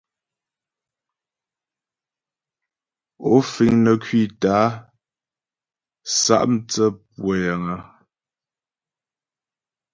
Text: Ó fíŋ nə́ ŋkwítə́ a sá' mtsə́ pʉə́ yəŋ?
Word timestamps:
Ó 3.31 3.33
fíŋ 3.51 3.73
nə́ 3.83 3.95
ŋkwítə́ 3.99 4.59
a 4.59 4.63
sá' 6.19 6.45
mtsə́ 6.53 6.87
pʉə́ 7.15 7.35
yəŋ? 7.43 7.63